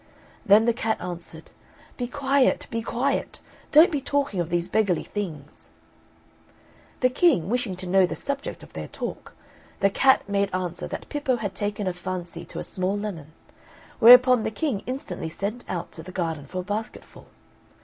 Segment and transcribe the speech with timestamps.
[0.43, 1.51] Then the cat answered,
[1.95, 3.39] "Be quiet, be quiet;
[3.71, 5.69] don't be talking of these beggarly things."
[7.01, 9.35] The King, wishing to know the subject of their talk,
[9.79, 13.33] the cat made answer that Pippo had taken a fancy to a small lemon;
[13.99, 17.27] whereupon the King instantly sent out to the garden for a basketful.